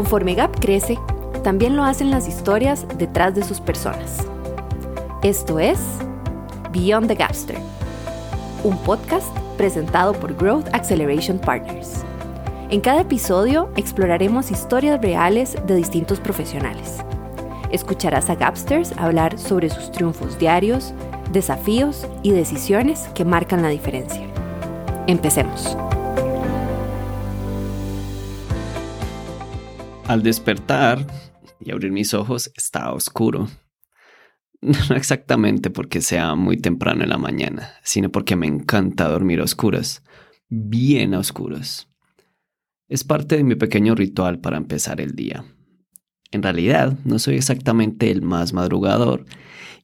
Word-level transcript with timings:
Conforme 0.00 0.34
Gap 0.34 0.58
crece, 0.58 0.98
también 1.44 1.76
lo 1.76 1.84
hacen 1.84 2.10
las 2.10 2.26
historias 2.26 2.86
detrás 2.96 3.34
de 3.34 3.44
sus 3.44 3.60
personas. 3.60 4.26
Esto 5.22 5.58
es 5.58 5.78
Beyond 6.72 7.08
the 7.08 7.14
Gapster, 7.14 7.58
un 8.64 8.78
podcast 8.78 9.28
presentado 9.58 10.14
por 10.14 10.34
Growth 10.34 10.68
Acceleration 10.72 11.38
Partners. 11.38 12.02
En 12.70 12.80
cada 12.80 13.02
episodio 13.02 13.68
exploraremos 13.76 14.50
historias 14.50 15.02
reales 15.02 15.58
de 15.66 15.74
distintos 15.74 16.18
profesionales. 16.18 17.04
Escucharás 17.70 18.30
a 18.30 18.36
Gapsters 18.36 18.94
hablar 18.96 19.38
sobre 19.38 19.68
sus 19.68 19.92
triunfos 19.92 20.38
diarios, 20.38 20.94
desafíos 21.30 22.06
y 22.22 22.30
decisiones 22.30 23.10
que 23.14 23.26
marcan 23.26 23.60
la 23.60 23.68
diferencia. 23.68 24.22
Empecemos. 25.06 25.76
Al 30.10 30.24
despertar 30.24 31.06
y 31.60 31.70
abrir 31.70 31.92
mis 31.92 32.14
ojos 32.14 32.50
estaba 32.56 32.92
oscuro. 32.92 33.48
No 34.60 34.96
exactamente 34.96 35.70
porque 35.70 36.00
sea 36.00 36.34
muy 36.34 36.56
temprano 36.56 37.04
en 37.04 37.10
la 37.10 37.16
mañana, 37.16 37.70
sino 37.84 38.10
porque 38.10 38.34
me 38.34 38.48
encanta 38.48 39.08
dormir 39.08 39.38
a 39.40 39.44
oscuras, 39.44 40.02
bien 40.48 41.14
a 41.14 41.20
oscuras. 41.20 41.88
Es 42.88 43.04
parte 43.04 43.36
de 43.36 43.44
mi 43.44 43.54
pequeño 43.54 43.94
ritual 43.94 44.40
para 44.40 44.56
empezar 44.56 45.00
el 45.00 45.14
día. 45.14 45.44
En 46.32 46.42
realidad, 46.42 46.98
no 47.04 47.20
soy 47.20 47.36
exactamente 47.36 48.10
el 48.10 48.20
más 48.20 48.52
madrugador 48.52 49.24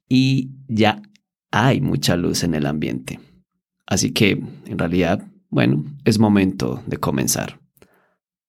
y 0.09 0.51
ya 0.67 1.03
hay 1.53 1.81
mucha 1.81 2.17
luz 2.17 2.43
en 2.43 2.55
el 2.55 2.67
ambiente. 2.67 3.21
Así 3.87 4.13
que, 4.13 4.33
en 4.67 4.77
realidad, 4.79 5.25
bueno, 5.51 5.85
es 6.05 6.19
momento 6.19 6.83
de 6.87 6.97
comenzar. 6.97 7.61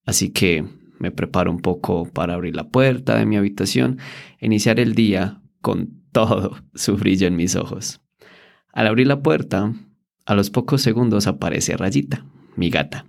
Así 0.03 0.31
que 0.31 0.65
me 0.99 1.11
preparo 1.11 1.51
un 1.51 1.59
poco 1.59 2.05
para 2.05 2.33
abrir 2.33 2.55
la 2.55 2.69
puerta 2.69 3.17
de 3.17 3.25
mi 3.25 3.37
habitación 3.37 3.99
e 4.39 4.45
iniciar 4.47 4.79
el 4.79 4.95
día 4.95 5.41
con 5.61 6.03
todo 6.11 6.57
su 6.73 6.97
brillo 6.97 7.27
en 7.27 7.35
mis 7.35 7.55
ojos. 7.55 8.01
Al 8.73 8.87
abrir 8.87 9.07
la 9.07 9.21
puerta, 9.21 9.73
a 10.25 10.35
los 10.35 10.49
pocos 10.49 10.81
segundos 10.81 11.27
aparece 11.27 11.77
Rayita, 11.77 12.25
mi 12.55 12.69
gata. 12.69 13.05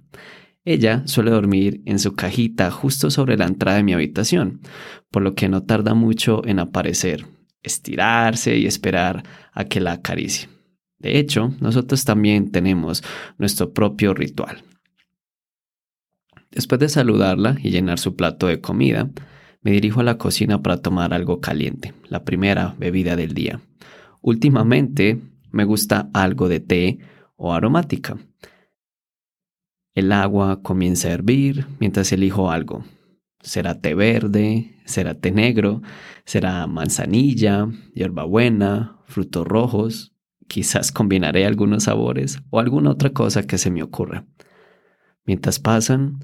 Ella 0.65 1.03
suele 1.07 1.31
dormir 1.31 1.83
en 1.87 1.99
su 1.99 2.15
cajita 2.15 2.71
justo 2.71 3.11
sobre 3.11 3.37
la 3.37 3.47
entrada 3.47 3.79
de 3.79 3.83
mi 3.83 3.93
habitación, 3.93 4.61
por 5.11 5.23
lo 5.23 5.35
que 5.35 5.49
no 5.49 5.63
tarda 5.63 5.95
mucho 5.95 6.45
en 6.47 6.59
aparecer, 6.59 7.27
estirarse 7.63 8.59
y 8.59 8.67
esperar 8.67 9.23
a 9.53 9.65
que 9.65 9.81
la 9.81 9.93
acaricie. 9.93 10.49
De 10.99 11.19
hecho, 11.19 11.55
nosotros 11.61 12.05
también 12.05 12.51
tenemos 12.51 13.03
nuestro 13.39 13.73
propio 13.73 14.15
ritual. 14.15 14.63
Después 16.59 16.81
de 16.81 16.89
saludarla 16.89 17.57
y 17.63 17.71
llenar 17.71 18.01
su 18.01 18.17
plato 18.17 18.49
de 18.49 18.61
comida, 18.61 19.09
me 19.63 19.71
dirijo 19.71 20.01
a 20.01 20.03
la 20.03 20.19
cocina 20.19 20.61
para 20.61 20.83
tomar 20.83 21.15
algo 21.15 21.41
caliente, 21.41 21.95
la 22.09 22.25
primera 22.25 22.75
bebida 22.81 23.15
del 23.15 23.33
día. 23.33 23.61
Últimamente 24.23 25.21
me 25.53 25.63
gusta 25.63 26.11
algo 26.13 26.49
de 26.49 26.59
té 26.59 26.99
o 27.37 27.55
aromática. 27.55 28.19
El 29.95 30.11
agua 30.11 30.61
comienza 30.61 31.07
a 31.07 31.13
hervir 31.13 31.69
mientras 31.79 32.11
elijo 32.11 32.51
algo. 32.51 32.85
Será 33.41 33.81
té 33.81 33.95
verde, 33.95 34.75
será 34.85 35.15
té 35.15 35.31
negro, 35.31 35.81
será 36.25 36.67
manzanilla, 36.67 37.69
hierbabuena, 37.95 38.99
frutos 39.05 39.47
rojos. 39.47 40.13
Quizás 40.49 40.91
combinaré 40.91 41.47
algunos 41.47 41.85
sabores 41.85 42.41
o 42.51 42.59
alguna 42.59 42.91
otra 42.91 43.11
cosa 43.11 43.47
que 43.47 43.59
se 43.59 43.71
me 43.71 43.85
ocurra. 43.85 44.27
Mientras 45.25 45.61
pasan, 45.61 46.19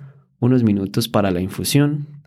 unos 0.44 0.62
minutos 0.62 1.08
para 1.08 1.30
la 1.30 1.40
infusión. 1.40 2.22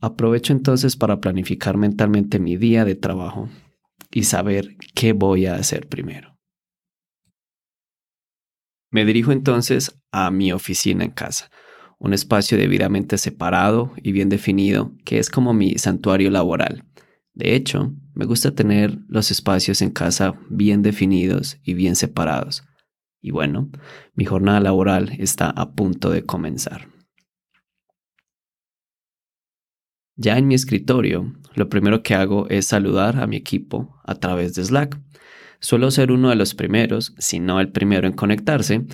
Aprovecho 0.00 0.52
entonces 0.52 0.96
para 0.96 1.20
planificar 1.20 1.76
mentalmente 1.76 2.38
mi 2.38 2.56
día 2.56 2.84
de 2.84 2.94
trabajo 2.94 3.48
y 4.10 4.24
saber 4.24 4.76
qué 4.94 5.12
voy 5.12 5.46
a 5.46 5.54
hacer 5.54 5.88
primero. 5.88 6.38
Me 8.90 9.04
dirijo 9.04 9.32
entonces 9.32 9.98
a 10.10 10.30
mi 10.30 10.52
oficina 10.52 11.04
en 11.04 11.12
casa, 11.12 11.50
un 11.98 12.12
espacio 12.12 12.58
debidamente 12.58 13.16
separado 13.16 13.92
y 14.02 14.12
bien 14.12 14.28
definido 14.28 14.92
que 15.04 15.18
es 15.18 15.30
como 15.30 15.54
mi 15.54 15.78
santuario 15.78 16.30
laboral. 16.30 16.84
De 17.32 17.54
hecho, 17.54 17.94
me 18.14 18.26
gusta 18.26 18.54
tener 18.54 18.98
los 19.08 19.30
espacios 19.30 19.80
en 19.80 19.90
casa 19.90 20.34
bien 20.50 20.82
definidos 20.82 21.58
y 21.64 21.72
bien 21.72 21.96
separados. 21.96 22.64
Y 23.22 23.30
bueno, 23.30 23.70
mi 24.14 24.26
jornada 24.26 24.60
laboral 24.60 25.12
está 25.18 25.48
a 25.48 25.72
punto 25.72 26.10
de 26.10 26.24
comenzar. 26.24 26.91
Ya 30.16 30.36
en 30.36 30.46
mi 30.46 30.54
escritorio, 30.54 31.32
lo 31.54 31.68
primero 31.68 32.02
que 32.02 32.14
hago 32.14 32.48
es 32.48 32.66
saludar 32.66 33.16
a 33.18 33.26
mi 33.26 33.36
equipo 33.36 33.98
a 34.04 34.14
través 34.16 34.54
de 34.54 34.64
Slack. 34.64 35.00
Suelo 35.60 35.90
ser 35.90 36.12
uno 36.12 36.30
de 36.30 36.36
los 36.36 36.54
primeros, 36.54 37.14
si 37.18 37.40
no 37.40 37.60
el 37.60 37.70
primero 37.70 38.06
en 38.06 38.12
conectarse, 38.12 38.84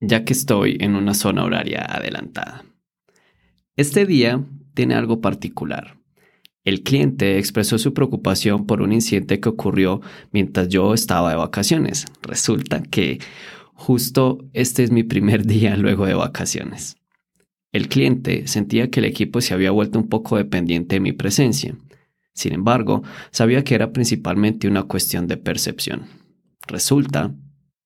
ya 0.00 0.24
que 0.24 0.32
estoy 0.32 0.76
en 0.80 0.96
una 0.96 1.14
zona 1.14 1.44
horaria 1.44 1.82
adelantada. 1.82 2.64
Este 3.76 4.06
día 4.06 4.44
tiene 4.74 4.94
algo 4.94 5.20
particular. 5.20 5.98
El 6.64 6.82
cliente 6.82 7.38
expresó 7.38 7.78
su 7.78 7.94
preocupación 7.94 8.66
por 8.66 8.82
un 8.82 8.92
incidente 8.92 9.38
que 9.38 9.48
ocurrió 9.48 10.00
mientras 10.32 10.68
yo 10.68 10.94
estaba 10.94 11.30
de 11.30 11.36
vacaciones. 11.36 12.06
Resulta 12.22 12.82
que 12.82 13.20
justo 13.72 14.44
este 14.52 14.82
es 14.82 14.90
mi 14.90 15.04
primer 15.04 15.46
día 15.46 15.76
luego 15.76 16.06
de 16.06 16.14
vacaciones. 16.14 16.96
El 17.72 17.88
cliente 17.88 18.46
sentía 18.46 18.90
que 18.90 19.00
el 19.00 19.06
equipo 19.06 19.40
se 19.40 19.54
había 19.54 19.70
vuelto 19.70 19.98
un 19.98 20.08
poco 20.08 20.36
dependiente 20.36 20.96
de 20.96 21.00
mi 21.00 21.12
presencia. 21.12 21.76
Sin 22.32 22.52
embargo, 22.52 23.02
sabía 23.30 23.64
que 23.64 23.74
era 23.74 23.92
principalmente 23.92 24.68
una 24.68 24.84
cuestión 24.84 25.26
de 25.26 25.36
percepción. 25.36 26.06
Resulta 26.66 27.34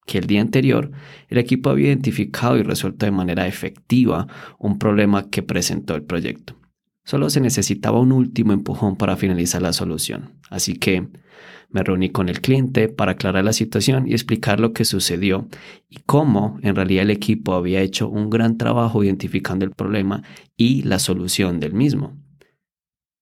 que 0.06 0.18
el 0.18 0.26
día 0.26 0.40
anterior 0.40 0.90
el 1.28 1.38
equipo 1.38 1.70
había 1.70 1.88
identificado 1.88 2.58
y 2.58 2.62
resuelto 2.62 3.06
de 3.06 3.12
manera 3.12 3.46
efectiva 3.46 4.26
un 4.58 4.78
problema 4.78 5.28
que 5.30 5.42
presentó 5.42 5.94
el 5.94 6.02
proyecto. 6.02 6.56
Solo 7.04 7.30
se 7.30 7.40
necesitaba 7.40 8.00
un 8.00 8.12
último 8.12 8.52
empujón 8.52 8.96
para 8.96 9.16
finalizar 9.16 9.62
la 9.62 9.72
solución. 9.72 10.32
Así 10.48 10.74
que 10.74 11.08
me 11.70 11.82
reuní 11.82 12.10
con 12.10 12.28
el 12.28 12.40
cliente 12.40 12.88
para 12.88 13.12
aclarar 13.12 13.44
la 13.44 13.52
situación 13.52 14.08
y 14.08 14.12
explicar 14.12 14.60
lo 14.60 14.72
que 14.72 14.84
sucedió 14.84 15.48
y 15.88 15.98
cómo 16.06 16.58
en 16.62 16.74
realidad 16.74 17.02
el 17.02 17.10
equipo 17.10 17.54
había 17.54 17.80
hecho 17.80 18.08
un 18.08 18.30
gran 18.30 18.58
trabajo 18.58 19.04
identificando 19.04 19.64
el 19.64 19.70
problema 19.70 20.22
y 20.56 20.82
la 20.82 20.98
solución 20.98 21.60
del 21.60 21.72
mismo. 21.72 22.19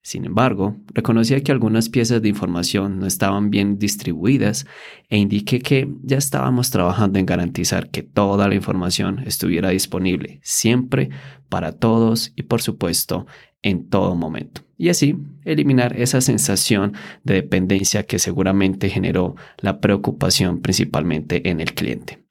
Sin 0.09 0.25
embargo, 0.25 0.75
reconocía 0.95 1.43
que 1.43 1.53
algunas 1.53 1.91
piezas 1.91 2.23
de 2.23 2.31
información 2.31 2.99
no 2.99 3.05
estaban 3.05 3.51
bien 3.51 3.79
distribuidas 3.79 4.65
e 5.11 5.19
indiqué 5.19 5.61
que 5.61 5.87
ya 6.03 6.17
estábamos 6.17 6.71
trabajando 6.71 7.19
en 7.19 7.27
garantizar 7.27 7.91
que 7.91 8.03
toda 8.03 8.49
la 8.49 8.55
información 8.55 9.19
estuviera 9.27 9.69
disponible 9.69 10.41
siempre 10.43 11.11
para 11.51 11.73
todos 11.73 12.33
y 12.37 12.45
por 12.45 12.63
supuesto 12.63 13.27
en 13.61 13.91
todo 13.91 14.15
momento. 14.15 14.63
Y 14.79 14.89
así 14.89 15.15
eliminar 15.45 16.01
esa 16.01 16.23
sensación 16.23 16.95
de 17.23 17.35
dependencia 17.35 18.05
que 18.05 18.19
seguramente 18.19 18.89
generó 18.89 19.37
la 19.59 19.79
preocupación 19.79 20.63
principalmente 20.63 21.51
en 21.51 21.61
el 21.61 21.75
cliente. 21.75 22.25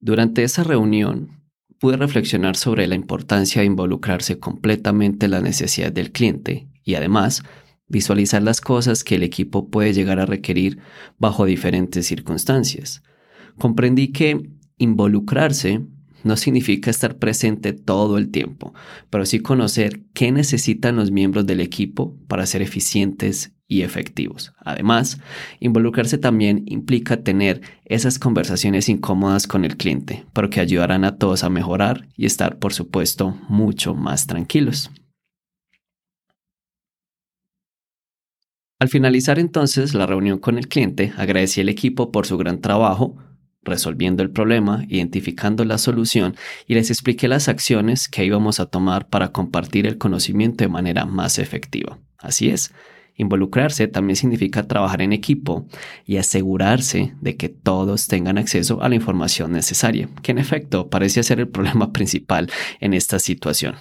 Durante 0.00 0.42
esa 0.42 0.64
reunión 0.64 1.43
pude 1.84 1.98
reflexionar 1.98 2.56
sobre 2.56 2.86
la 2.86 2.94
importancia 2.94 3.60
de 3.60 3.66
involucrarse 3.66 4.38
completamente 4.38 5.26
en 5.26 5.32
la 5.32 5.42
necesidad 5.42 5.92
del 5.92 6.12
cliente 6.12 6.66
y 6.82 6.94
además 6.94 7.42
visualizar 7.88 8.42
las 8.42 8.62
cosas 8.62 9.04
que 9.04 9.16
el 9.16 9.22
equipo 9.22 9.68
puede 9.68 9.92
llegar 9.92 10.18
a 10.18 10.24
requerir 10.24 10.78
bajo 11.18 11.44
diferentes 11.44 12.06
circunstancias. 12.06 13.02
Comprendí 13.58 14.12
que 14.12 14.48
involucrarse 14.78 15.82
no 16.22 16.38
significa 16.38 16.90
estar 16.90 17.18
presente 17.18 17.74
todo 17.74 18.16
el 18.16 18.30
tiempo, 18.30 18.72
pero 19.10 19.26
sí 19.26 19.40
conocer 19.40 20.04
qué 20.14 20.32
necesitan 20.32 20.96
los 20.96 21.10
miembros 21.10 21.44
del 21.44 21.60
equipo 21.60 22.16
para 22.28 22.46
ser 22.46 22.62
eficientes 22.62 23.52
y 23.66 23.82
efectivos. 23.82 24.52
Además, 24.58 25.18
involucrarse 25.60 26.18
también 26.18 26.64
implica 26.66 27.22
tener 27.22 27.62
esas 27.84 28.18
conversaciones 28.18 28.88
incómodas 28.88 29.46
con 29.46 29.64
el 29.64 29.76
cliente, 29.76 30.26
pero 30.32 30.50
que 30.50 30.60
ayudarán 30.60 31.04
a 31.04 31.16
todos 31.16 31.44
a 31.44 31.50
mejorar 31.50 32.08
y 32.16 32.26
estar, 32.26 32.58
por 32.58 32.72
supuesto, 32.72 33.38
mucho 33.48 33.94
más 33.94 34.26
tranquilos. 34.26 34.90
Al 38.78 38.88
finalizar 38.88 39.38
entonces 39.38 39.94
la 39.94 40.06
reunión 40.06 40.38
con 40.38 40.58
el 40.58 40.68
cliente, 40.68 41.14
agradecí 41.16 41.60
al 41.60 41.70
equipo 41.70 42.12
por 42.12 42.26
su 42.26 42.36
gran 42.36 42.60
trabajo, 42.60 43.16
resolviendo 43.62 44.22
el 44.22 44.30
problema, 44.30 44.84
identificando 44.88 45.64
la 45.64 45.78
solución 45.78 46.36
y 46.66 46.74
les 46.74 46.90
expliqué 46.90 47.28
las 47.28 47.48
acciones 47.48 48.08
que 48.08 48.26
íbamos 48.26 48.60
a 48.60 48.66
tomar 48.66 49.08
para 49.08 49.32
compartir 49.32 49.86
el 49.86 49.96
conocimiento 49.96 50.64
de 50.64 50.68
manera 50.68 51.06
más 51.06 51.38
efectiva. 51.38 51.98
Así 52.18 52.50
es, 52.50 52.74
Involucrarse 53.16 53.86
también 53.86 54.16
significa 54.16 54.66
trabajar 54.66 55.00
en 55.02 55.12
equipo 55.12 55.66
y 56.04 56.16
asegurarse 56.16 57.14
de 57.20 57.36
que 57.36 57.48
todos 57.48 58.08
tengan 58.08 58.38
acceso 58.38 58.82
a 58.82 58.88
la 58.88 58.96
información 58.96 59.52
necesaria, 59.52 60.08
que 60.22 60.32
en 60.32 60.38
efecto 60.38 60.90
parece 60.90 61.22
ser 61.22 61.38
el 61.40 61.48
problema 61.48 61.92
principal 61.92 62.50
en 62.80 62.92
esta 62.92 63.18
situación. 63.18 63.76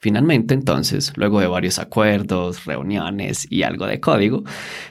Finalmente, 0.00 0.54
entonces, 0.54 1.12
luego 1.16 1.40
de 1.40 1.48
varios 1.48 1.80
acuerdos, 1.80 2.64
reuniones 2.64 3.46
y 3.50 3.64
algo 3.64 3.86
de 3.86 3.98
código, 3.98 4.44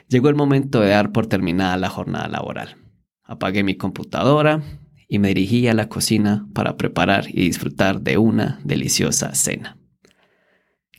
llegó 0.10 0.28
el 0.28 0.36
momento 0.36 0.82
de 0.82 0.90
dar 0.90 1.14
por 1.14 1.28
terminada 1.28 1.78
la 1.78 1.90
jornada 1.90 2.28
laboral. 2.28 2.76
Apagué 3.24 3.64
mi 3.64 3.76
computadora 3.76 4.62
y 5.08 5.20
me 5.20 5.30
dirigí 5.30 5.68
a 5.70 5.74
la 5.74 5.88
cocina 5.88 6.46
para 6.54 6.76
preparar 6.76 7.30
y 7.30 7.42
disfrutar 7.42 8.02
de 8.02 8.18
una 8.18 8.60
deliciosa 8.66 9.34
cena. 9.34 9.78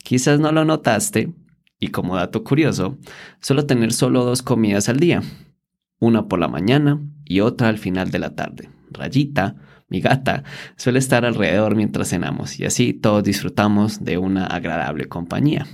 Quizás 0.09 0.39
no 0.39 0.51
lo 0.51 0.65
notaste, 0.65 1.35
y 1.79 1.89
como 1.89 2.15
dato 2.15 2.43
curioso, 2.43 2.97
suelo 3.41 3.67
tener 3.67 3.93
solo 3.93 4.25
dos 4.25 4.41
comidas 4.41 4.89
al 4.89 4.99
día, 4.99 5.21
una 5.99 6.27
por 6.27 6.39
la 6.39 6.47
mañana 6.47 6.99
y 7.25 7.41
otra 7.41 7.67
al 7.67 7.77
final 7.77 8.09
de 8.09 8.17
la 8.17 8.33
tarde. 8.33 8.71
Rayita, 8.89 9.57
mi 9.87 10.01
gata, 10.01 10.43
suele 10.77 10.97
estar 10.97 11.25
alrededor 11.25 11.75
mientras 11.75 12.09
cenamos 12.09 12.59
y 12.59 12.65
así 12.65 12.91
todos 12.91 13.23
disfrutamos 13.23 14.03
de 14.03 14.17
una 14.17 14.47
agradable 14.47 15.05
compañía. 15.05 15.67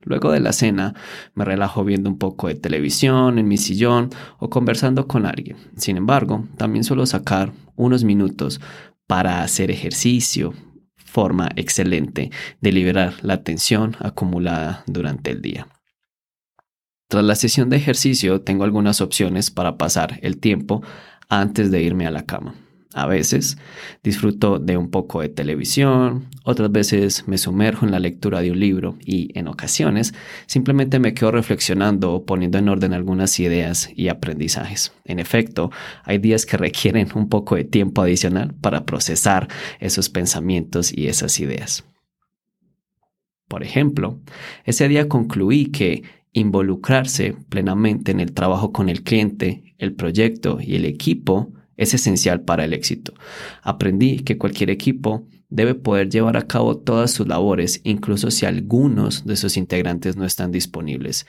Luego 0.00 0.32
de 0.32 0.40
la 0.40 0.52
cena 0.52 0.94
me 1.34 1.44
relajo 1.44 1.84
viendo 1.84 2.10
un 2.10 2.18
poco 2.18 2.48
de 2.48 2.56
televisión 2.56 3.38
en 3.38 3.46
mi 3.46 3.58
sillón 3.58 4.10
o 4.40 4.50
conversando 4.50 5.06
con 5.06 5.24
alguien. 5.24 5.56
Sin 5.76 5.96
embargo, 5.96 6.48
también 6.56 6.82
suelo 6.82 7.06
sacar 7.06 7.52
unos 7.76 8.02
minutos 8.02 8.60
para 9.06 9.44
hacer 9.44 9.70
ejercicio, 9.70 10.52
forma 11.08 11.48
excelente 11.56 12.30
de 12.60 12.72
liberar 12.72 13.14
la 13.22 13.42
tensión 13.42 13.96
acumulada 14.00 14.84
durante 14.86 15.30
el 15.30 15.42
día. 15.42 15.66
Tras 17.08 17.24
la 17.24 17.34
sesión 17.34 17.70
de 17.70 17.78
ejercicio 17.78 18.42
tengo 18.42 18.64
algunas 18.64 19.00
opciones 19.00 19.50
para 19.50 19.78
pasar 19.78 20.18
el 20.22 20.38
tiempo 20.38 20.82
antes 21.28 21.70
de 21.70 21.82
irme 21.82 22.06
a 22.06 22.10
la 22.10 22.26
cama. 22.26 22.54
A 22.98 23.06
veces 23.06 23.58
disfruto 24.02 24.58
de 24.58 24.76
un 24.76 24.90
poco 24.90 25.20
de 25.20 25.28
televisión, 25.28 26.26
otras 26.42 26.72
veces 26.72 27.28
me 27.28 27.38
sumerjo 27.38 27.86
en 27.86 27.92
la 27.92 28.00
lectura 28.00 28.40
de 28.40 28.50
un 28.50 28.58
libro 28.58 28.98
y 29.04 29.30
en 29.38 29.46
ocasiones 29.46 30.14
simplemente 30.46 30.98
me 30.98 31.14
quedo 31.14 31.30
reflexionando 31.30 32.12
o 32.12 32.24
poniendo 32.24 32.58
en 32.58 32.68
orden 32.68 32.94
algunas 32.94 33.38
ideas 33.38 33.88
y 33.94 34.08
aprendizajes. 34.08 34.92
En 35.04 35.20
efecto, 35.20 35.70
hay 36.02 36.18
días 36.18 36.44
que 36.44 36.56
requieren 36.66 37.06
un 37.14 37.28
poco 37.28 37.54
de 37.54 37.62
tiempo 37.62 38.02
adicional 38.02 38.52
para 38.60 38.84
procesar 38.84 39.46
esos 39.78 40.08
pensamientos 40.08 40.92
y 40.92 41.06
esas 41.06 41.38
ideas. 41.38 41.84
Por 43.46 43.62
ejemplo, 43.62 44.18
ese 44.64 44.88
día 44.88 45.08
concluí 45.08 45.66
que 45.66 46.02
involucrarse 46.32 47.36
plenamente 47.48 48.10
en 48.10 48.18
el 48.18 48.32
trabajo 48.32 48.72
con 48.72 48.88
el 48.88 49.04
cliente, 49.04 49.76
el 49.78 49.94
proyecto 49.94 50.58
y 50.60 50.74
el 50.74 50.84
equipo 50.84 51.52
es 51.78 51.94
esencial 51.94 52.42
para 52.42 52.64
el 52.64 52.74
éxito. 52.74 53.14
Aprendí 53.62 54.18
que 54.18 54.36
cualquier 54.36 54.68
equipo 54.68 55.26
debe 55.48 55.74
poder 55.74 56.10
llevar 56.10 56.36
a 56.36 56.46
cabo 56.46 56.76
todas 56.76 57.10
sus 57.10 57.26
labores, 57.26 57.80
incluso 57.84 58.30
si 58.30 58.44
algunos 58.44 59.24
de 59.24 59.36
sus 59.36 59.56
integrantes 59.56 60.16
no 60.16 60.26
están 60.26 60.52
disponibles. 60.52 61.26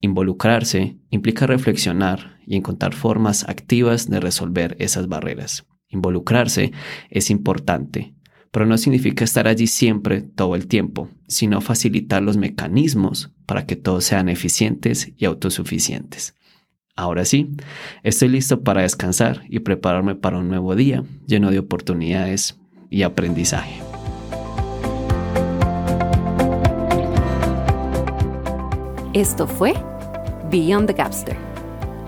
Involucrarse 0.00 0.96
implica 1.10 1.48
reflexionar 1.48 2.38
y 2.46 2.56
encontrar 2.56 2.94
formas 2.94 3.48
activas 3.48 4.08
de 4.08 4.20
resolver 4.20 4.76
esas 4.78 5.08
barreras. 5.08 5.66
Involucrarse 5.88 6.70
es 7.10 7.30
importante, 7.30 8.14
pero 8.52 8.66
no 8.66 8.78
significa 8.78 9.24
estar 9.24 9.48
allí 9.48 9.66
siempre 9.66 10.22
todo 10.22 10.54
el 10.54 10.68
tiempo, 10.68 11.10
sino 11.26 11.60
facilitar 11.60 12.22
los 12.22 12.36
mecanismos 12.36 13.32
para 13.46 13.66
que 13.66 13.74
todos 13.74 14.04
sean 14.04 14.28
eficientes 14.28 15.12
y 15.16 15.24
autosuficientes. 15.24 16.34
Ahora 16.98 17.24
sí, 17.24 17.52
estoy 18.02 18.26
listo 18.28 18.64
para 18.64 18.82
descansar 18.82 19.42
y 19.48 19.60
prepararme 19.60 20.16
para 20.16 20.36
un 20.36 20.48
nuevo 20.48 20.74
día 20.74 21.04
lleno 21.28 21.52
de 21.52 21.60
oportunidades 21.60 22.58
y 22.90 23.04
aprendizaje. 23.04 23.80
Esto 29.14 29.46
fue 29.46 29.74
Beyond 30.50 30.88
the 30.88 30.92
Gapster. 30.92 31.36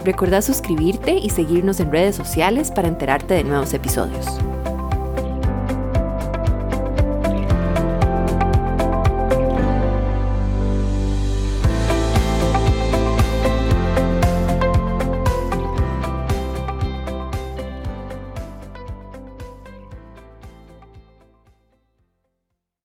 Recuerda 0.05 0.43
suscribirte 0.43 1.17
y 1.17 1.31
seguirnos 1.31 1.79
en 1.79 1.93
redes 1.93 2.17
sociales 2.17 2.73
para 2.73 2.89
enterarte 2.89 3.35
de 3.35 3.45
nuevos 3.45 3.73
episodios. 3.73 4.27